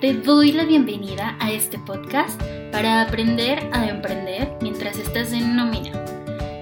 [0.00, 5.90] Te doy la bienvenida a este podcast para aprender a emprender mientras estás en nómina.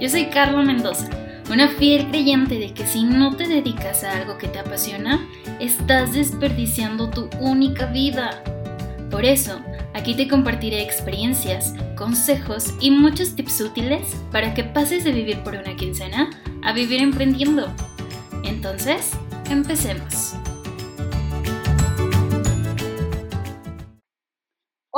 [0.00, 1.10] Yo soy Carla Mendoza,
[1.50, 5.28] una fiel creyente de que si no te dedicas a algo que te apasiona,
[5.60, 8.42] estás desperdiciando tu única vida.
[9.10, 9.60] Por eso,
[9.92, 15.56] aquí te compartiré experiencias, consejos y muchos tips útiles para que pases de vivir por
[15.56, 16.30] una quincena
[16.62, 17.70] a vivir emprendiendo.
[18.44, 19.10] Entonces,
[19.50, 20.35] empecemos.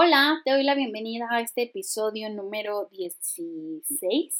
[0.00, 4.32] Hola, te doy la bienvenida a este episodio número 16,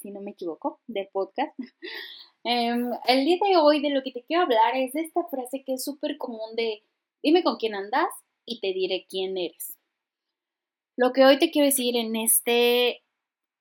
[0.00, 1.52] si no me equivoco, del podcast.
[2.44, 5.64] Em, el día de hoy de lo que te quiero hablar es de esta frase
[5.64, 6.82] que es súper común de
[7.22, 8.08] dime con quién andas
[8.46, 9.76] y te diré quién eres.
[10.96, 13.02] Lo que hoy te quiero decir en este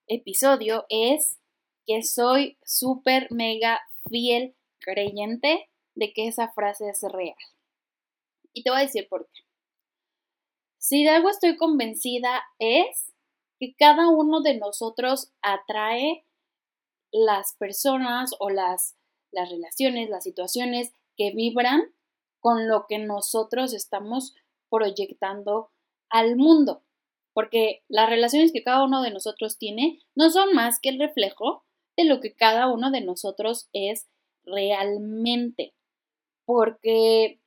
[0.08, 1.38] episodio es
[1.86, 7.36] que soy súper mega fiel creyente de que esa frase es real.
[8.54, 9.51] Y te voy a decir por qué.
[10.82, 13.14] Si de algo estoy convencida es
[13.60, 16.26] que cada uno de nosotros atrae
[17.12, 18.98] las personas o las,
[19.32, 21.94] las relaciones, las situaciones que vibran
[22.40, 24.34] con lo que nosotros estamos
[24.72, 25.70] proyectando
[26.10, 26.84] al mundo.
[27.34, 31.64] Porque las relaciones que cada uno de nosotros tiene no son más que el reflejo
[31.96, 34.08] de lo que cada uno de nosotros es
[34.46, 35.76] realmente.
[36.44, 37.41] Porque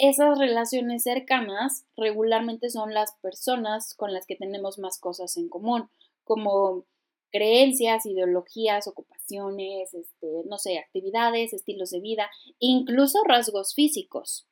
[0.00, 5.90] esas relaciones cercanas regularmente son las personas con las que tenemos más cosas en común,
[6.24, 6.86] como
[7.30, 14.46] creencias, ideologías, ocupaciones, este, no sé, actividades, estilos de vida, incluso rasgos físicos.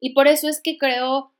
[0.00, 1.32] Y por eso es que creo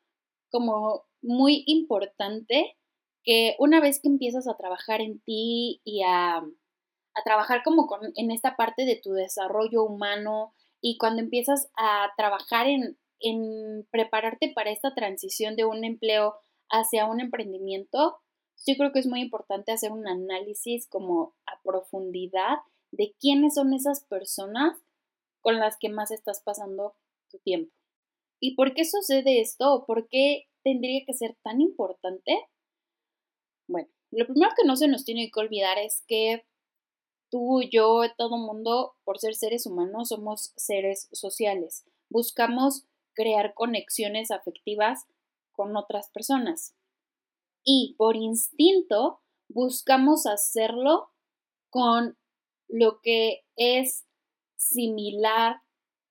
[0.50, 2.76] como muy importante
[3.22, 8.30] que una vez que empiezas a trabajar en ti y a, a trabajar como en
[8.30, 12.96] esta parte de tu desarrollo humano, y cuando empiezas a trabajar en,
[13.90, 16.36] prepararte para esta transición de un empleo
[16.70, 18.18] hacia un emprendimiento,
[18.66, 22.58] yo creo que es muy importante hacer un análisis como a profundidad
[22.92, 24.78] de quiénes son esas personas
[25.40, 26.94] con las que más estás pasando
[27.30, 27.72] tu tiempo.
[28.40, 29.84] ¿Y por qué sucede esto?
[29.86, 32.46] ¿Por qué tendría que ser tan importante?
[33.66, 36.44] Bueno, lo primero que no se nos tiene que olvidar es que
[37.30, 41.84] Tú, yo, todo mundo, por ser seres humanos, somos seres sociales.
[42.08, 45.06] Buscamos crear conexiones afectivas
[45.52, 46.74] con otras personas.
[47.64, 51.10] Y por instinto buscamos hacerlo
[51.70, 52.16] con
[52.68, 54.06] lo que es
[54.56, 55.62] similar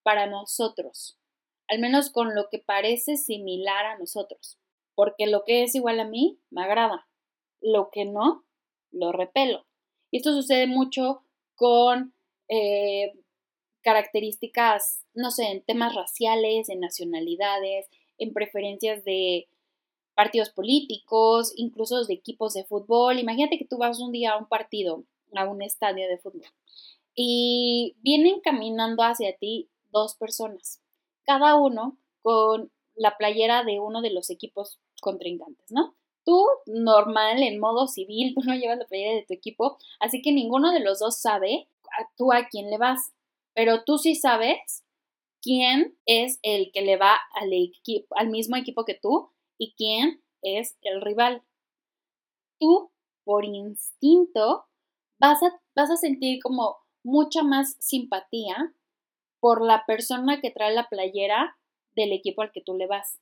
[0.04, 1.20] para nosotros,
[1.68, 4.58] al menos con lo que parece similar a nosotros,
[4.96, 7.08] porque lo que es igual a mí me agrada,
[7.62, 8.46] lo que no,
[8.92, 9.67] lo repelo.
[10.12, 11.22] Y esto sucede mucho
[11.56, 12.14] con
[12.50, 13.14] eh,
[13.82, 17.88] características, no sé, en temas raciales, en nacionalidades,
[18.18, 19.48] en preferencias de
[20.16, 23.20] partidos políticos, incluso de equipos de fútbol.
[23.20, 25.04] Imagínate que tú vas un día a un partido,
[25.36, 26.48] a un estadio de fútbol,
[27.14, 30.82] y vienen caminando hacia ti dos personas,
[31.24, 35.96] cada uno con la playera de uno de los equipos contrincantes, ¿no?
[36.28, 40.34] Tú, normal, en modo civil, tú no llevas la playera de tu equipo, así que
[40.34, 43.14] ninguno de los dos sabe a tú a quién le vas,
[43.54, 44.84] pero tú sí sabes
[45.42, 50.22] quién es el que le va al, equipo, al mismo equipo que tú y quién
[50.42, 51.44] es el rival.
[52.60, 52.92] Tú,
[53.24, 54.66] por instinto,
[55.22, 58.74] vas a, vas a sentir como mucha más simpatía
[59.40, 61.58] por la persona que trae la playera
[61.96, 63.22] del equipo al que tú le vas.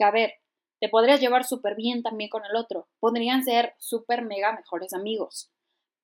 [0.00, 0.32] A ver,
[0.80, 2.88] te podrías llevar súper bien también con el otro.
[3.00, 5.50] Podrían ser súper mega mejores amigos.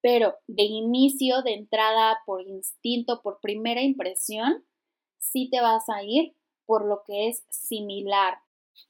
[0.01, 4.65] Pero de inicio, de entrada, por instinto, por primera impresión,
[5.19, 6.35] sí te vas a ir
[6.67, 8.39] por lo que es similar.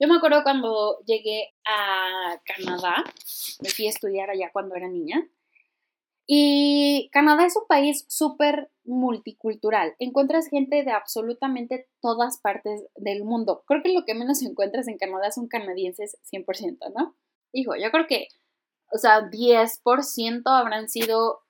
[0.01, 3.05] Yo me acuerdo cuando llegué a Canadá,
[3.61, 5.29] me fui a estudiar allá cuando era niña,
[6.27, 9.95] y Canadá es un país súper multicultural.
[9.99, 13.63] Encuentras gente de absolutamente todas partes del mundo.
[13.67, 17.15] Creo que lo que menos encuentras en Canadá son canadienses 100%, ¿no?
[17.53, 18.29] Hijo, yo creo que,
[18.93, 21.41] o sea, 10% habrán sido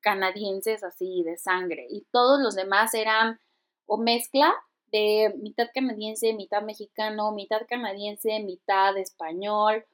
[0.00, 3.40] canadienses así de sangre y todos los demás eran
[3.86, 4.52] o mezcla
[4.86, 9.84] de mitad canadiense, mitad mexicano, mitad canadiense, mitad español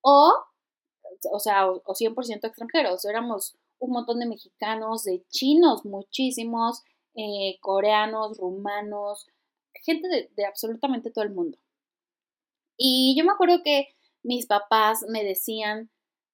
[0.00, 0.32] o,
[1.30, 3.04] o sea, o, 100% extranjeros.
[3.04, 6.82] Éramos un montón de mexicanos, de chinos, muchísimos,
[7.14, 9.26] eh, coreanos, rumanos,
[9.74, 11.58] gente de, de absolutamente todo el mundo.
[12.76, 13.88] Y yo me acuerdo que
[14.22, 15.90] mis papás me decían,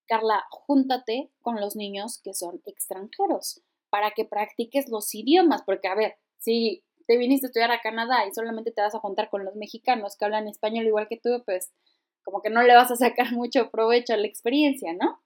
[0.06, 5.94] Carla, júntate con los niños que son extranjeros para que practiques los idiomas, porque a
[5.94, 9.44] ver, si te viniste a estudiar a Canadá y solamente te vas a juntar con
[9.44, 11.72] los mexicanos que hablan español igual que tú, pues
[12.24, 15.20] como que no le vas a sacar mucho provecho a la experiencia, ¿no?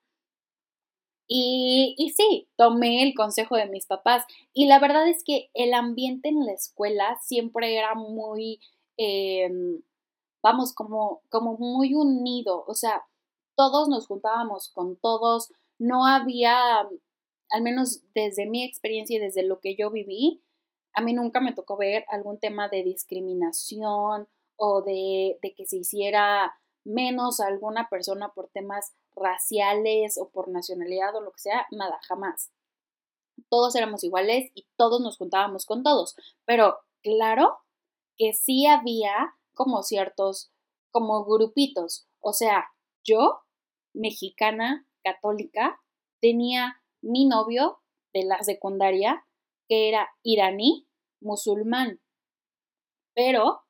[1.28, 4.24] Y, sí, tomé el consejo de mis papás.
[4.52, 8.60] Y la verdad es que el ambiente en la escuela siempre era muy,
[8.96, 9.82] em,
[10.42, 12.64] vamos, como, como muy unido.
[12.68, 13.04] O sea,
[13.56, 15.50] todos nos juntábamos con todos.
[15.78, 16.56] No había,
[17.50, 20.42] al menos desde mi experiencia y desde lo que yo viví,
[20.94, 25.78] a mí nunca me tocó ver algún tema de discriminación o de, de que se
[25.78, 31.66] hiciera menos a alguna persona por temas raciales o por nacionalidad o lo que sea,
[31.70, 32.52] nada, jamás.
[33.50, 36.14] Todos éramos iguales y todos nos juntábamos con todos,
[36.44, 37.58] pero claro
[38.16, 40.52] que sí había como ciertos,
[40.90, 42.68] como grupitos, o sea,
[43.04, 43.40] yo,
[43.94, 45.80] mexicana, católica,
[46.20, 47.80] tenía mi novio
[48.12, 49.26] de la secundaria
[49.68, 50.86] que era iraní,
[51.20, 52.00] musulmán,
[53.14, 53.62] pero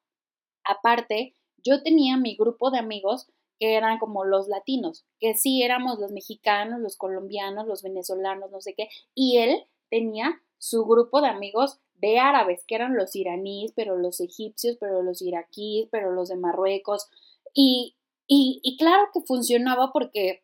[0.65, 3.29] aparte yo tenía mi grupo de amigos
[3.59, 8.61] que eran como los latinos, que sí éramos los mexicanos, los colombianos, los venezolanos, no
[8.61, 13.73] sé qué, y él tenía su grupo de amigos de árabes, que eran los iraníes,
[13.75, 17.09] pero los egipcios, pero los iraquíes, pero los de Marruecos,
[17.55, 20.43] y, y, claro que funcionaba porque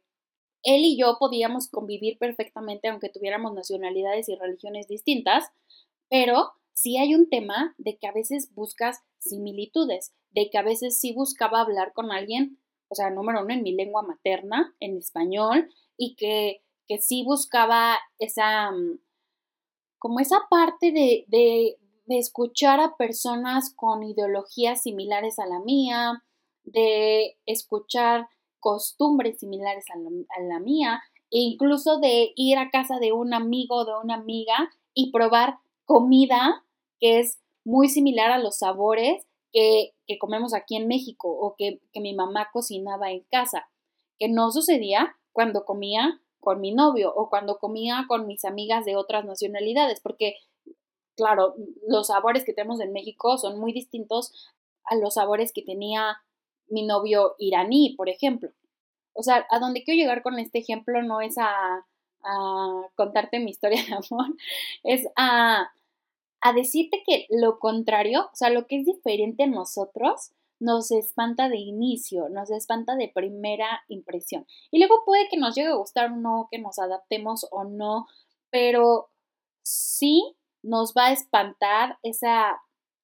[0.63, 5.51] él y yo podíamos convivir perfectamente aunque tuviéramos nacionalidades y religiones distintas,
[6.09, 10.99] pero sí hay un tema de que a veces buscas similitudes, de que a veces
[10.99, 12.59] sí buscaba hablar con alguien
[12.93, 17.99] o sea, número uno, en mi lengua materna, en español, y que, que sí buscaba
[18.19, 18.99] esa, mm,
[19.99, 21.79] como esa parte de, de,
[22.19, 26.23] escuchar a personas con ideologías similares a la mía,
[26.65, 28.29] de escuchar
[28.61, 31.01] costumbres similares a la, a la, mía,
[31.31, 35.57] e incluso de ir a casa de un amigo o de una amiga y probar
[35.87, 36.63] comida
[37.01, 42.15] que es muy similar a los sabores que, comemos aquí en México o que, mi
[42.15, 43.69] mamá cocinaba en casa,
[44.19, 48.97] que no sucedía cuando comía con mi novio o cuando comía con mis amigas de
[48.97, 50.37] otras nacionalidades, porque,
[51.17, 51.55] claro,
[51.87, 54.33] los sabores que tenemos en México son muy distintos
[54.85, 56.19] a los sabores que tenía
[56.69, 58.51] mi novio iraní, por ejemplo.
[59.15, 61.87] O sea, a donde quiero llegar con este ejemplo no es a,
[62.23, 64.35] a contarte mi historia de amor,
[64.83, 65.71] es a
[66.43, 71.49] a decirte que lo contrario, o sea, lo que es diferente en nosotros, nos espanta
[71.49, 74.47] de inicio, nos espanta de primera impresión.
[74.71, 78.07] Y luego puede que nos llegue a gustar o no, que nos adaptemos o no,
[78.51, 79.09] pero
[79.63, 82.61] sí nos va a espantar esa,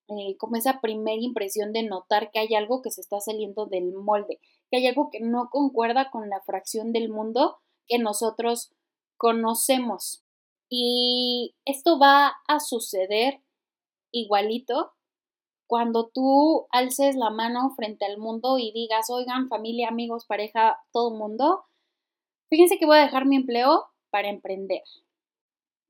[0.08, 3.92] eh, como esa primera impresión de notar que hay algo que se está saliendo del
[3.92, 4.40] molde,
[4.70, 7.58] que hay algo que no concuerda con la fracción del mundo
[7.88, 8.72] que nosotros
[9.16, 10.22] conocemos.
[10.68, 13.40] Y esto va a suceder
[14.12, 14.92] igualito
[15.66, 21.14] cuando tú alces la mano frente al mundo y digas, oigan, familia, amigos, pareja, todo
[21.14, 21.64] mundo,
[22.48, 24.82] fíjense que voy a dejar mi empleo para emprender.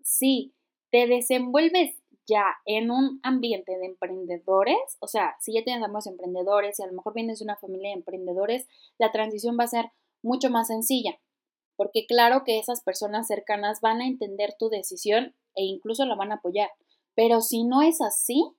[0.03, 0.53] Si
[0.91, 1.97] te desenvuelves
[2.27, 6.87] ya en un ambiente de emprendedores, o sea, si ya tienes amigos emprendedores y a
[6.87, 8.67] lo mejor vienes de una familia de emprendedores,
[8.99, 9.93] la transición va a ser
[10.23, 11.19] mucho más sencilla
[11.79, 16.33] porque claro que esas personas cercanas van a entender tu decisión e incluso la van
[16.33, 16.69] a apoyar.
[17.15, 18.53] Pero si no es así,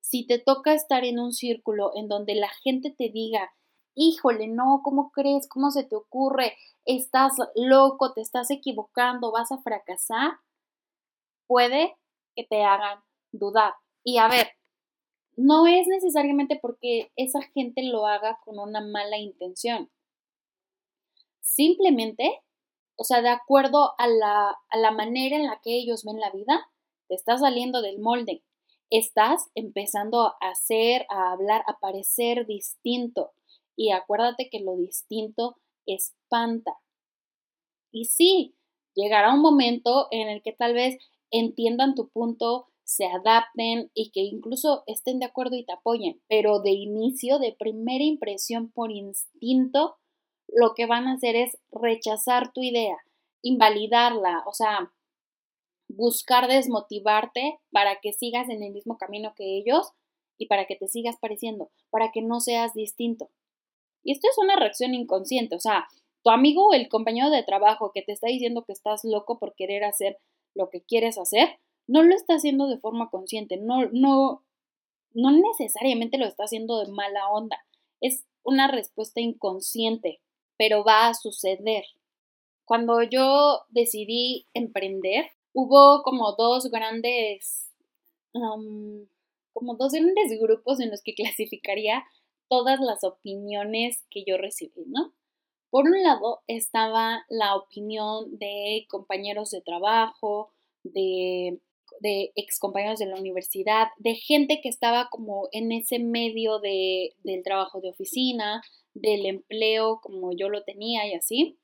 [0.00, 3.52] si te toca estar en un círculo en donde la gente te diga,
[3.94, 5.46] híjole, no, ¿cómo crees?
[5.48, 6.56] ¿Cómo se te ocurre?
[6.86, 10.32] Estás loco, te estás equivocando, vas a fracasar,
[11.46, 11.94] puede
[12.34, 13.00] que te hagan
[13.32, 13.74] dudar.
[14.02, 14.48] Y a ver,
[15.36, 19.90] no es necesariamente porque esa gente lo haga con una mala intención.
[21.42, 22.40] Simplemente
[22.96, 26.30] o sea, de acuerdo a la, a la manera en la que ellos ven la
[26.30, 26.68] vida,
[27.08, 28.42] te estás saliendo del molde.
[28.90, 33.32] Estás empezando a hacer, a hablar, a parecer distinto.
[33.76, 35.56] Y acuérdate que lo distinto
[35.86, 36.78] espanta.
[37.90, 38.54] Y sí,
[38.94, 40.98] llegará un momento en el que tal vez
[41.30, 46.20] entiendan tu punto, se adapten y que incluso estén de acuerdo y te apoyen.
[46.28, 49.96] Pero de inicio, de primera impresión por instinto,
[50.54, 52.96] lo que van a hacer es rechazar tu idea,
[53.42, 54.92] invalidarla, o sea,
[55.88, 59.92] buscar desmotivarte para que sigas en el mismo camino que ellos
[60.38, 63.30] y para que te sigas pareciendo, para que no seas distinto.
[64.02, 65.86] Y esto es una reacción inconsciente, o sea,
[66.22, 69.54] tu amigo o el compañero de trabajo que te está diciendo que estás loco por
[69.54, 70.18] querer hacer
[70.54, 74.44] lo que quieres hacer, no lo está haciendo de forma consciente, no, no,
[75.12, 77.58] no necesariamente lo está haciendo de mala onda,
[78.00, 80.20] es una respuesta inconsciente
[80.56, 81.84] pero va a suceder.
[82.64, 87.68] Cuando yo decidí emprender, hubo como dos grandes
[89.52, 92.04] como dos grandes grupos en los que clasificaría
[92.48, 95.12] todas las opiniones que yo recibí, ¿no?
[95.70, 101.60] Por un lado estaba la opinión de compañeros de trabajo, de,
[102.00, 107.14] de ex compañeros de la universidad, de gente que estaba como en ese medio de,
[107.24, 108.62] del trabajo de oficina,
[108.94, 111.58] del empleo como yo lo tenía y así,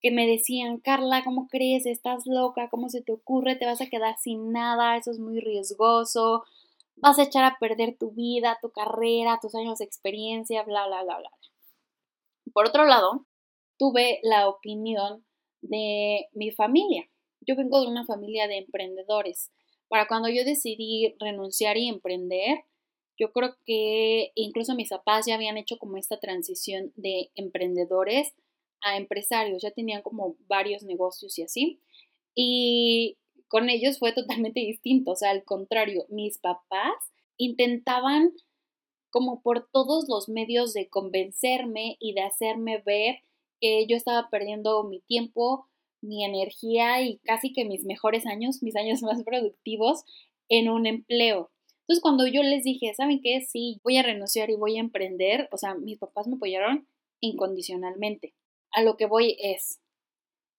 [0.00, 1.86] que me decían, Carla, ¿cómo crees?
[1.86, 2.68] ¿Estás loca?
[2.70, 3.56] ¿Cómo se te ocurre?
[3.56, 6.44] Te vas a quedar sin nada, eso es muy riesgoso,
[6.96, 11.02] vas a echar a perder tu vida, tu carrera, tus años de experiencia, bla, bla,
[11.02, 11.30] bla, bla.
[12.52, 13.26] Por otro lado,
[13.78, 15.24] tuve la opinión
[15.62, 17.08] de mi familia.
[17.40, 19.50] Yo vengo de una familia de emprendedores.
[19.88, 22.64] Para cuando yo decidí renunciar y emprender,
[23.18, 28.34] yo creo que incluso mis papás ya habían hecho como esta transición de emprendedores
[28.82, 31.80] a empresarios, ya tenían como varios negocios y así.
[32.34, 33.18] Y
[33.48, 36.94] con ellos fue totalmente distinto, o sea, al contrario, mis papás
[37.36, 38.32] intentaban
[39.10, 43.16] como por todos los medios de convencerme y de hacerme ver
[43.60, 45.68] que yo estaba perdiendo mi tiempo,
[46.02, 50.04] mi energía y casi que mis mejores años, mis años más productivos
[50.48, 51.50] en un empleo.
[51.86, 53.42] Entonces, cuando yo les dije, ¿saben qué?
[53.42, 56.88] Sí, voy a renunciar y voy a emprender, o sea, mis papás me apoyaron
[57.20, 58.34] incondicionalmente.
[58.72, 59.80] A lo que voy es,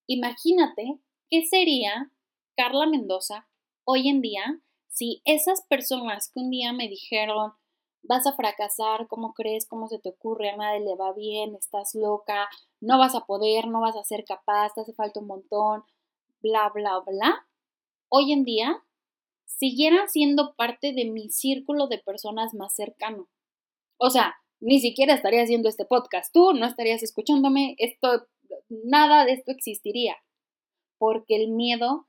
[0.08, 2.12] imagínate qué sería
[2.56, 3.50] Carla Mendoza
[3.84, 7.52] hoy en día si esas personas que un día me dijeron,
[8.04, 9.68] vas a fracasar, ¿cómo crees?
[9.68, 10.50] ¿Cómo se te ocurre?
[10.50, 12.48] A nadie le va bien, estás loca,
[12.80, 15.84] no vas a poder, no vas a ser capaz, te hace falta un montón,
[16.42, 17.46] bla, bla, bla.
[18.10, 18.82] Hoy en día
[19.48, 23.28] siguieran siendo parte de mi círculo de personas más cercano.
[23.98, 26.32] O sea, ni siquiera estaría haciendo este podcast.
[26.32, 27.76] Tú no estarías escuchándome.
[27.80, 28.28] Esto,
[28.70, 30.16] nada de esto existiría.
[31.00, 32.08] Porque el miedo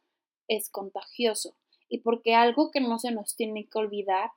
[0.49, 1.57] es contagioso.
[1.88, 4.30] Y porque algo que no se nos tiene que olvidar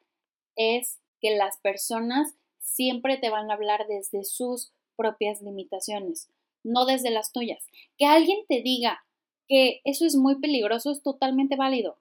[0.55, 6.29] es que las personas siempre te van a hablar desde sus propias limitaciones,
[6.63, 7.65] no desde las tuyas.
[7.97, 9.03] Que alguien te diga
[9.47, 11.97] que eso es muy peligroso es totalmente válido,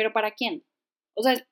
[0.00, 0.64] pero ¿para quién?
[1.14, 1.46] O sea, es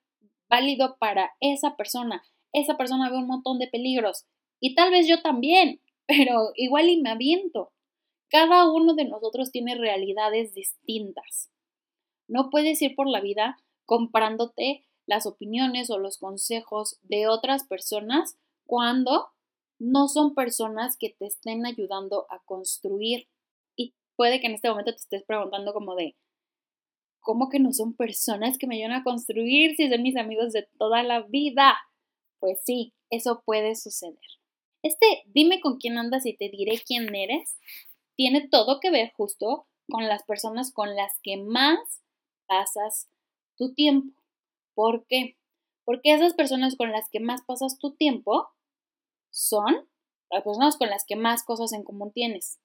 [0.48, 2.22] válido para esa persona.
[2.54, 4.24] Esa persona ve un montón de peligros
[4.58, 7.72] y tal vez yo también, pero igual y me aviento.
[8.30, 11.50] Cada uno de nosotros tiene realidades distintas.
[12.26, 18.38] No puedes ir por la vida comprándote las opiniones o los consejos de otras personas
[18.66, 19.28] cuando
[19.78, 23.28] no son personas que te estén ayudando a construir.
[23.76, 26.16] Y puede que en este momento te estés preguntando como de,
[27.28, 30.66] ¿cómo que no son personas que me ayudan a construir si son mis amigos de
[30.78, 31.76] toda la vida?
[32.40, 34.16] Pues sí, eso puede suceder.
[34.82, 37.58] Este dime con quién andas y te diré quién eres
[38.16, 42.02] tiene todo que ver justo con las personas con las que más
[42.46, 43.10] pasas
[43.58, 44.18] tu tiempo.
[44.74, 45.36] ¿Por qué?
[45.84, 48.48] Porque esas personas con las que más pasas tu tiempo
[49.30, 49.86] son
[50.30, 52.58] las personas con las que más cosas en común tienes.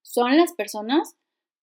[0.00, 1.18] Son las personas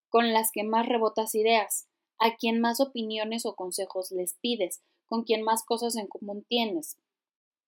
[0.09, 1.87] con las que más rebotas ideas,
[2.19, 6.97] a quien más opiniones o consejos les pides, con quien más cosas en común tienes.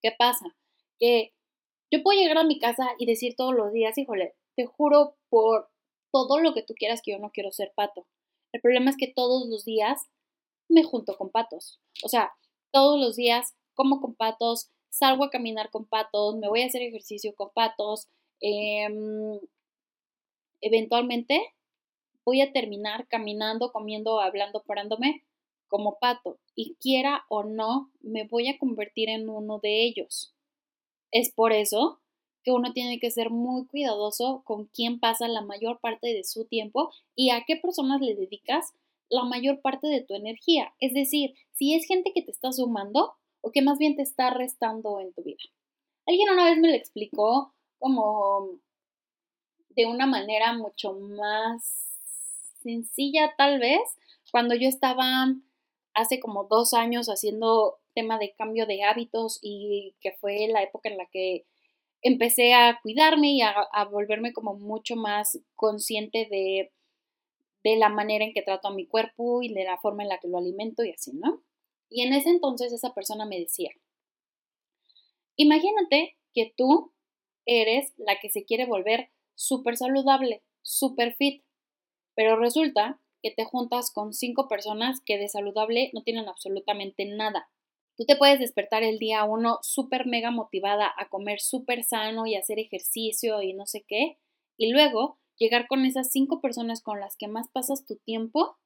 [0.02, 0.56] ¿Qué pasa?
[1.00, 1.34] Que
[1.92, 5.70] yo puedo llegar a mi casa y decir todos los días, híjole, te juro por
[6.12, 8.06] todo lo que tú quieras que yo no quiero ser pato.
[8.52, 10.02] El problema es que todos los días
[10.68, 11.80] me junto con patos.
[12.04, 12.34] O sea,
[12.72, 16.82] todos los días como con patos, salgo a caminar con patos, me voy a hacer
[16.82, 18.08] ejercicio con patos.
[18.42, 19.40] Em,
[20.62, 21.54] eventualmente
[22.30, 25.24] voy a terminar caminando, comiendo, hablando, parándome
[25.68, 26.38] como pato.
[26.54, 30.36] Y quiera o no, me voy a convertir en uno de ellos.
[31.10, 32.02] Es por eso
[32.44, 36.46] que uno tiene que ser muy cuidadoso con quién pasa la mayor parte de su
[36.46, 38.74] tiempo y a qué personas le dedicas
[39.10, 40.72] la mayor parte de tu energía.
[40.80, 44.30] Es decir, si es gente que te está sumando o que más bien te está
[44.30, 45.42] restando en tu vida.
[46.06, 48.60] Alguien una vez me lo explicó como
[49.70, 51.89] de una manera mucho más
[52.62, 53.82] sencilla tal vez,
[54.32, 55.28] cuando yo estaba
[55.94, 60.90] hace como dos años haciendo tema de cambio de hábitos y que fue la época
[60.90, 61.46] en la que
[62.02, 63.56] empecé a cuidarme y a,
[63.92, 66.72] volverme como mucho más consciente de
[67.64, 70.20] de la manera en que trato a mi cuerpo y de la forma en la
[70.20, 71.42] que lo alimento y así, ¿no?
[71.90, 73.72] Y en ese entonces esa persona me decía,
[75.36, 76.94] imagínate que tú
[77.46, 81.44] eres la que se quiere volver súper saludable, súper fit,
[82.20, 87.50] pero resulta que te juntas con cinco personas que de saludable no tienen absolutamente nada.
[87.96, 92.36] Tú te puedes despertar el día uno súper mega motivada a comer súper sano y
[92.36, 94.18] hacer ejercicio y no sé qué,
[94.58, 98.58] y luego llegar con esas cinco personas con las que más pasas tu tiempo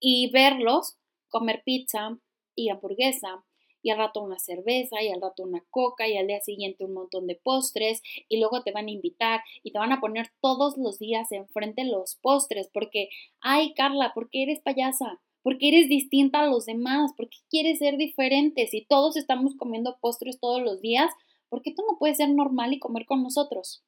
[0.00, 2.18] y verlos comer pizza
[2.56, 3.44] y hamburguesa
[3.86, 6.92] y al rato una cerveza y al rato una coca y al día siguiente un
[6.92, 10.76] montón de postres y luego te van a invitar y te van a poner todos
[10.76, 15.20] los días enfrente los postres porque, ay Carla, ¿por qué eres payasa?
[15.44, 18.66] porque eres distinta a los demás, porque quieres ser diferente.
[18.66, 21.08] Si todos estamos comiendo postres todos los días,
[21.48, 23.84] ¿por qué tú no puedes ser normal y comer con nosotros?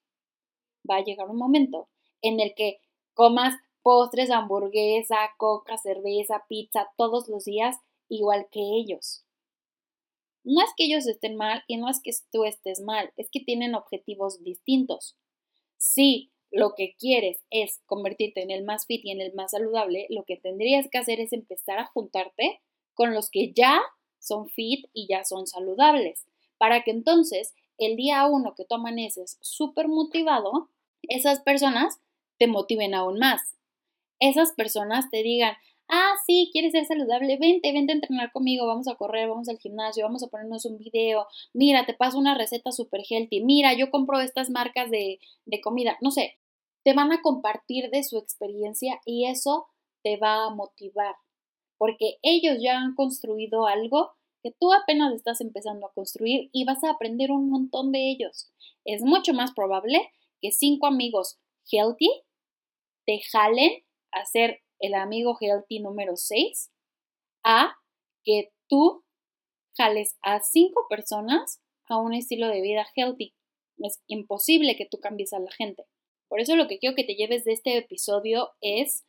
[0.88, 1.88] Va a llegar un momento
[2.22, 2.78] en el que
[3.12, 7.76] comas postres, hamburguesa, coca, cerveza, pizza todos los días,
[8.08, 9.24] igual que ellos.
[10.44, 13.40] No es que ellos estén mal y no es que tú estés mal, es que
[13.40, 15.16] tienen objetivos distintos.
[15.76, 20.06] Sí, lo que quieres es convertirte en el más fit y en el más saludable,
[20.08, 22.60] lo que tendrías que hacer es empezar a juntarte
[22.94, 23.80] con los que ya
[24.18, 26.26] son fit y ya son saludables,
[26.56, 30.68] para que entonces el día uno que tú amaneces súper motivado,
[31.02, 32.00] esas personas
[32.38, 33.56] te motiven aún más.
[34.20, 35.54] Esas personas te digan,
[35.88, 39.58] ah, sí, quieres ser saludable, vente, vente a entrenar conmigo, vamos a correr, vamos al
[39.58, 43.90] gimnasio, vamos a ponernos un video, mira, te paso una receta super healthy, mira, yo
[43.90, 46.38] compro estas marcas de, de comida, no sé,
[46.84, 49.66] te van a compartir de su experiencia y eso
[50.02, 51.16] te va a motivar,
[51.78, 56.84] porque ellos ya han construido algo que tú apenas estás empezando a construir y vas
[56.84, 58.52] a aprender un montón de ellos.
[58.84, 61.38] Es mucho más probable que cinco amigos
[61.70, 62.10] healthy
[63.04, 66.70] te jalen a ser el amigo healthy número 6
[67.44, 67.76] a
[68.24, 69.04] que tú
[69.76, 73.34] jales a cinco personas a un estilo de vida healthy.
[73.78, 75.84] Es imposible que tú cambies a la gente.
[76.28, 79.06] Por eso lo que quiero que te lleves de este episodio es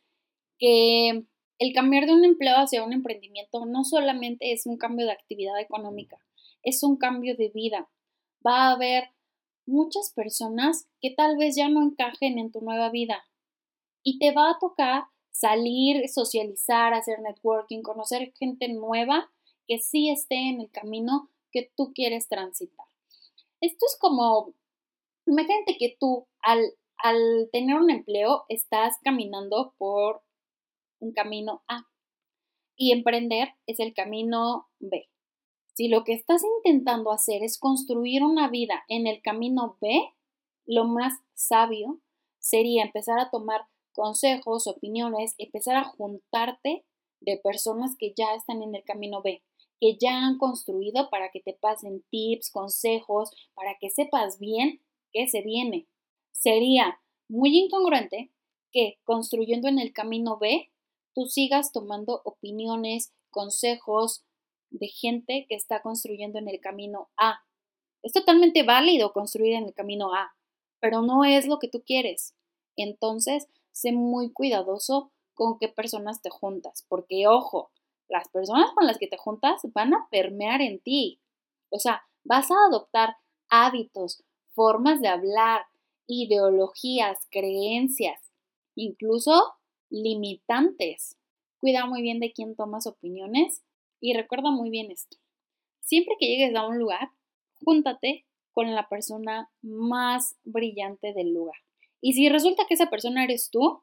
[0.58, 1.24] que
[1.58, 5.60] el cambiar de un empleo hacia un emprendimiento no solamente es un cambio de actividad
[5.60, 6.18] económica,
[6.62, 7.90] es un cambio de vida.
[8.46, 9.10] Va a haber
[9.66, 13.24] muchas personas que tal vez ya no encajen en tu nueva vida
[14.02, 19.30] y te va a tocar salir, socializar, hacer networking, conocer gente nueva
[19.66, 22.86] que sí esté en el camino que tú quieres transitar.
[23.60, 24.54] Esto es como,
[25.26, 30.22] imagínate que tú al, al tener un empleo estás caminando por
[30.98, 31.88] un camino A
[32.76, 35.08] y emprender es el camino B.
[35.74, 40.12] Si lo que estás intentando hacer es construir una vida en el camino B,
[40.66, 42.00] lo más sabio
[42.38, 43.66] sería empezar a tomar
[44.00, 46.86] consejos, opiniones, empezar a juntarte
[47.20, 49.42] de personas que ya están en el camino B,
[49.78, 54.80] que ya han construido para que te pasen tips, consejos, para que sepas bien
[55.12, 55.86] qué se viene.
[56.32, 58.30] Sería muy incongruente
[58.72, 60.72] que construyendo en el camino B,
[61.14, 64.24] tú sigas tomando opiniones, consejos
[64.70, 67.40] de gente que está construyendo en el camino A.
[68.02, 70.34] Es totalmente válido construir en el camino A,
[70.80, 72.34] pero no es lo que tú quieres.
[72.76, 77.70] Entonces, sé muy cuidadoso con qué personas te juntas, porque ojo,
[78.08, 81.20] las personas con las que te juntas van a permear en ti.
[81.70, 83.16] O sea, vas a adoptar
[83.48, 85.62] hábitos, formas de hablar,
[86.06, 88.20] ideologías, creencias,
[88.74, 89.54] incluso
[89.88, 91.16] limitantes.
[91.58, 93.62] Cuida muy bien de quién tomas opiniones
[94.00, 95.16] y recuerda muy bien esto.
[95.80, 97.10] Siempre que llegues a un lugar,
[97.64, 101.56] júntate con la persona más brillante del lugar.
[102.00, 103.82] Y si resulta que esa persona eres tú,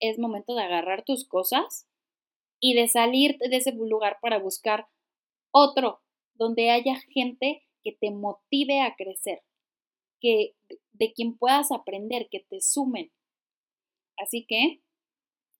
[0.00, 1.88] es momento de agarrar tus cosas
[2.60, 4.88] y de salir de ese lugar para buscar
[5.50, 6.00] otro
[6.34, 9.42] donde haya gente que te motive a crecer,
[10.20, 10.54] que
[10.92, 13.12] de quien puedas aprender, que te sumen.
[14.16, 14.80] Así que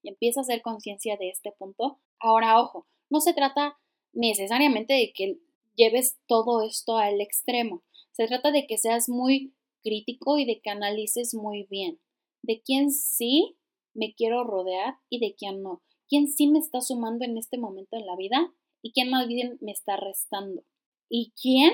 [0.02, 2.00] empieza a hacer conciencia de este punto.
[2.20, 3.78] Ahora, ojo, no se trata
[4.12, 5.38] necesariamente de que
[5.74, 7.82] lleves todo esto al extremo.
[8.12, 11.98] Se trata de que seas muy crítico y de que analices muy bien
[12.42, 13.56] de quién sí
[13.94, 15.82] me quiero rodear y de quién no.
[16.08, 19.58] Quién sí me está sumando en este momento en la vida y quién más bien
[19.60, 20.62] me está restando.
[21.10, 21.72] Y quién,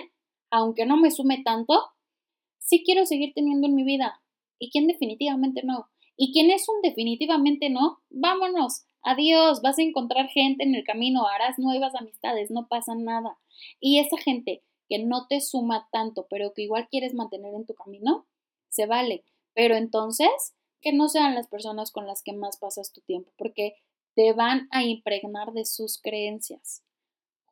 [0.51, 1.75] aunque no me sume tanto,
[2.59, 4.21] sí quiero seguir teniendo en mi vida.
[4.59, 5.87] Y quién definitivamente no.
[6.17, 8.87] Y quién es un definitivamente no, vámonos.
[9.03, 13.39] Adiós, vas a encontrar gente en el camino, harás nuevas amistades, no pasa nada.
[13.81, 14.63] Y esa gente
[14.95, 18.29] que no te suma tanto, pero que igual quieres mantener en tu camino,
[18.69, 19.25] se vale.
[19.53, 23.75] Pero entonces, que no sean las personas con las que más pasas tu tiempo, porque
[24.15, 26.85] te van a impregnar de sus creencias.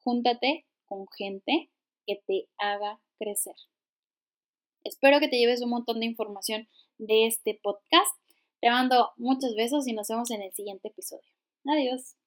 [0.04, 1.68] Júntate con gente
[2.06, 3.56] que te haga crecer.
[4.84, 8.16] Espero que te lleves un montón de información de este podcast.
[8.60, 11.32] Te mando muchos besos y nos vemos en el siguiente episodio.
[11.64, 12.21] Adiós.